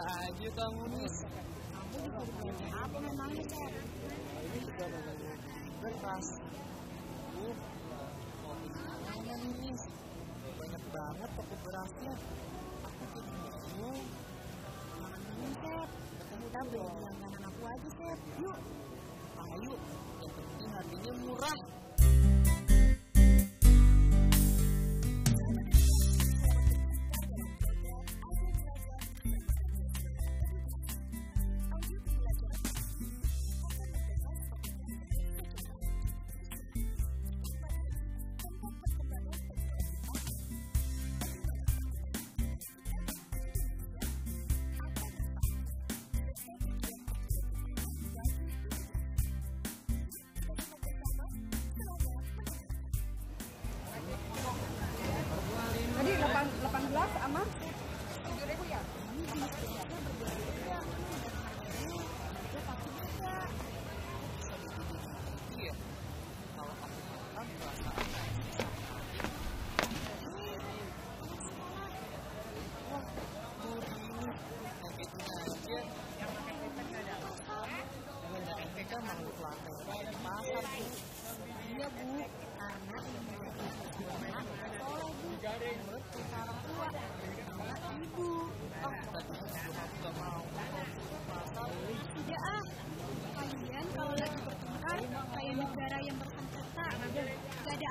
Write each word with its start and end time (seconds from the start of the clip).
Aja 0.00 0.48
kamu 0.56 0.82
nis. 0.96 1.16
Apa 2.72 2.96
memangnya? 2.96 3.44
Ini 4.40 4.58
juga 4.64 4.84
banyak. 4.88 5.38
Uh, 7.32 8.96
nanya 9.04 9.34
nih 9.36 9.52
nis. 9.60 9.82
Banyak 10.56 10.82
banget 10.88 11.30
toko 11.36 11.54
berasnya. 11.60 12.14
Aku 12.88 13.02
jadi 13.12 13.32
bingung. 13.36 14.00
Jangan 14.96 15.20
bingung, 15.20 15.54
Cep. 15.60 15.88
Kita 16.32 16.60
beli 16.72 16.80
langganan 16.80 17.42
aku 17.52 17.62
aja. 17.68 17.88
Yuk. 18.40 18.58
Ayo, 19.42 19.72
yang 20.22 20.32
penting 20.32 20.70
harganya 20.72 21.12
murah. 21.20 21.81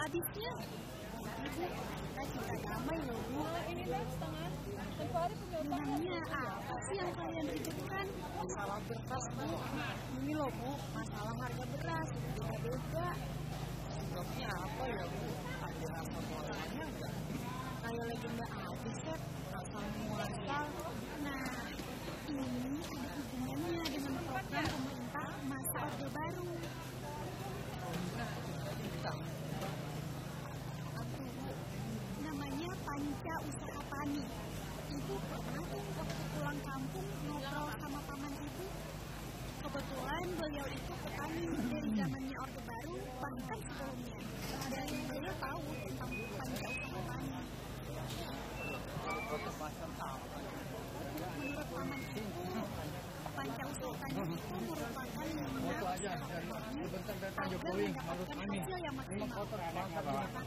Habisnya. 0.01 0.51
Ibu, 1.41 1.65
kita 1.65 2.23
cinta 2.33 2.55
damai 2.65 2.97
loh 3.05 3.21
bu. 3.29 3.41
Ini 3.69 3.85
lah 3.89 4.03
setengah. 4.09 4.49
Tempo 4.97 5.17
hari 5.17 5.35
punya 5.37 5.59
Memangnya 5.61 6.19
apa 6.29 6.75
sih 6.89 6.95
yang 6.97 7.11
kalian 7.13 7.45
ributkan? 7.49 8.05
masalah 8.41 8.79
beras, 8.89 9.25
Bu. 9.37 9.49
Ini 10.21 10.33
loh 10.33 10.49
bu, 10.57 10.71
masalah 10.97 11.33
harga 11.45 11.65
beras. 11.77 12.09
Beda-beda. 12.17 13.07
Sebabnya 13.93 14.49
apa 14.49 14.83
ya, 14.89 15.03
Bu? 15.05 15.25
Ada 15.61 15.85
rasa 15.93 16.19
muasalnya 16.25 16.83
enggak? 16.89 17.13
Kayak 17.81 18.05
legenda 18.09 18.45
habis 18.53 18.97
kan, 19.05 19.21
asal 19.57 19.85
muasal. 20.01 20.65
Nah, 21.21 21.45
ini 22.29 22.81
ada 22.81 23.09
hubungannya 23.17 23.83
dengan 23.89 24.13
program 24.25 24.65
pemerintah 24.65 25.29
masa 25.45 25.77
orde 25.85 26.07
baru. 26.09 26.49
Kita. 28.81 29.13
Aku 31.01 31.23
namanya 32.21 32.69
Panca 33.41 33.57
Usaha 33.57 33.81
Tani. 33.89 34.21
Ibu 34.93 35.15
pernah 35.25 35.65
waktu 35.97 36.23
pulang 36.29 36.59
kampung 36.61 37.07
ngobrol 37.25 37.73
sama 37.81 37.99
paman 38.05 38.33
ibu. 38.37 38.65
Kebetulan 39.65 40.25
beliau 40.37 40.67
itu 40.69 40.93
petani 41.01 41.45
dari 41.49 41.89
zamannya 41.97 42.37
Orde 42.37 42.61
Baru 42.61 42.97
bahkan 43.17 43.59
sebelumnya. 43.65 44.19
Dan 44.69 44.89
beliau 45.09 45.35
tahu 45.41 45.61
tentang 45.73 46.11
Panca 46.37 46.67
Usaha 46.69 47.01
Tani. 47.01 47.33
Menurut 51.41 51.67
paman 51.73 52.01
ibu, 52.13 52.43
Panca 53.25 53.63
Usaha 53.65 53.93
Tani 53.97 54.00
itu 54.11 54.59
merupakan 54.67 55.27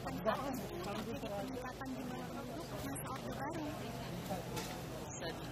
tentu 0.05 0.33
terjadi 0.85 1.27
peningkatan 1.33 1.89
jumlah 1.97 2.21
penduduk 2.29 2.67
masa 2.85 3.07
Orde 3.09 3.31
Baru. 3.33 3.65
Bisa 5.05 5.25
ya. 5.25 5.49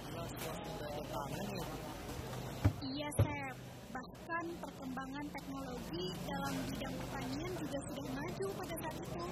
Iya, 2.84 3.08
Sep. 3.18 3.54
Bahkan 3.94 4.44
perkembangan 4.62 5.26
teknologi 5.34 6.04
dalam 6.26 6.54
bidang 6.70 6.94
pertanian 6.94 7.52
juga 7.58 7.78
sudah 7.90 8.06
maju 8.14 8.46
pada 8.62 8.74
saat 8.78 8.96
itu. 8.98 9.26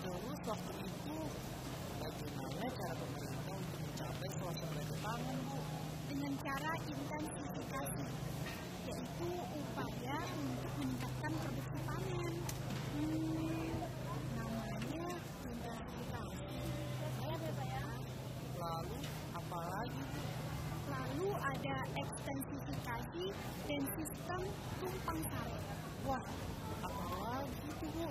Terus 0.00 0.40
waktu 0.46 0.72
itu, 0.86 1.18
bagaimana 1.98 2.66
cara 2.78 2.94
pemerintah 2.94 3.54
untuk 3.58 3.78
mencapai 3.82 4.30
suasembada 4.38 4.96
pangan, 5.02 5.36
Bu? 5.50 5.58
dengan 6.10 6.34
cara 6.42 6.72
intensifikasi, 7.70 8.06
yaitu 8.90 9.30
upaya 9.54 10.18
untuk 10.42 10.72
meningkatkan 10.82 11.32
produksi 11.38 11.78
panen. 11.86 12.34
Hmm, 12.98 13.70
namanya 14.34 15.06
intensifikasi. 15.46 16.58
Lalu, 18.58 18.98
apa 19.38 19.60
lagi, 19.70 20.02
Bu? 20.02 20.20
Lalu 20.90 21.28
ada 21.38 21.76
ekstensifikasi 21.94 23.24
dan 23.70 23.82
sistem 23.94 24.40
tumpang 24.82 25.20
sari. 25.30 25.60
Wah, 26.02 26.24
apa 26.82 27.04
lagi 27.22 27.54
itu, 27.70 27.86
Bu? 27.94 28.10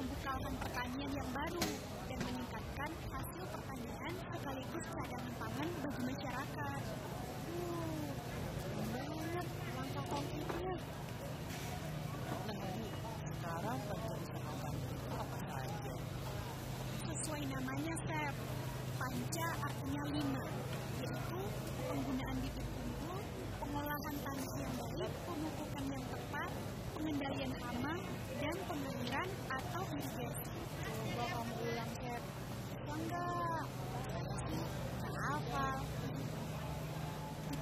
Membuka 0.00 0.32
lahan 0.32 0.56
pertanian 0.56 1.12
yang 1.12 1.28
baru 1.36 1.66
dan 2.08 2.18
meningkatkan 2.24 2.90
hasil 3.12 3.44
pertanian 3.52 4.12
sekaligus 4.32 4.84
cadangan 4.96 5.34
pangan 5.36 5.68
bagi 5.84 6.02
masyarakat. 6.08 6.82
Uh, 8.88 8.96
banget 8.96 9.46
langkah. 9.76 10.04
Nah? 10.64 10.78
Sesuai 17.04 17.42
namanya, 17.52 17.94
Sep. 18.08 18.34
Panca 18.98 19.48
artinya 19.62 20.02
lima, 20.10 20.44
yaitu 20.98 21.40
penggunaan 21.86 22.36
bibit 22.42 22.66
pengolahan 23.62 24.16
tanah 24.26 24.52
yang 24.58 24.74
baik, 24.74 25.12
pemupukan 25.22 25.84
yang 25.86 26.04
tepat, 26.08 26.50
pengendalian 26.96 27.52
hama, 27.62 27.94
dan 28.42 28.56
atau 29.52 29.82
irigasi. 29.92 30.50
Coba 30.82 31.24
kamu 31.28 31.54
ulang, 31.62 31.90
Sep. 32.00 32.22
Bisa 32.88 32.92
enggak? 32.96 33.64
Saya 34.08 34.34
sih 34.48 34.62
nggak 34.98 35.14
hal 35.28 35.38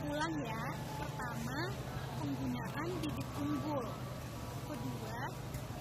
Ulang 0.06 0.34
ya 0.38 0.62
pertama 1.36 1.68
penggunaan 2.16 2.88
bibit 3.04 3.28
unggul. 3.36 3.84
Kedua 4.64 5.20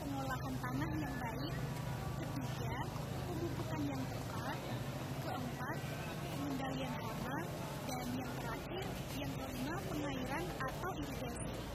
pengolahan 0.04 0.56
tanah 0.60 0.92
yang 1.00 1.16
baik. 1.16 1.56
Ketiga 2.20 2.76
pemupukan 3.24 3.82
yang 3.88 4.04
tepat. 4.04 4.58
Keempat 5.24 5.78
pengendalian 6.28 6.92
hama 6.92 7.38
dan 7.88 8.06
yang 8.20 8.32
terakhir 8.36 8.86
yang 9.16 9.32
kelima 9.32 9.76
pengairan 9.88 10.46
atau 10.60 10.92
irigasi 11.00 11.75